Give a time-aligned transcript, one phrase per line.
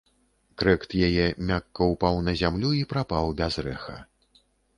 [0.61, 3.97] Крэкт яе мякка ўпаў на зямлю і прапаў без рэха.